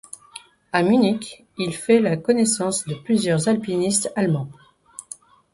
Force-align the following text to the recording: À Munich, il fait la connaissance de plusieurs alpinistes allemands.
À 0.73 0.81
Munich, 0.81 1.45
il 1.59 1.75
fait 1.75 1.99
la 1.99 2.17
connaissance 2.17 2.87
de 2.87 2.95
plusieurs 2.95 3.47
alpinistes 3.49 4.11
allemands. 4.15 4.49